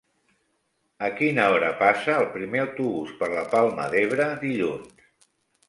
[1.07, 5.33] A quina hora passa el primer autobús per la Palma d'Ebre dilluns?